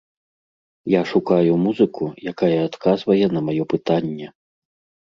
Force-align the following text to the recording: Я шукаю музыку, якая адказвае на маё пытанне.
Я 0.91 1.01
шукаю 1.11 1.53
музыку, 1.65 2.09
якая 2.35 2.53
адказвае 2.69 3.21
на 3.39 3.49
маё 3.51 3.63
пытанне. 3.77 4.27